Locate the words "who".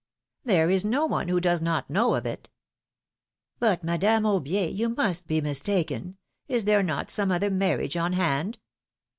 1.27-1.39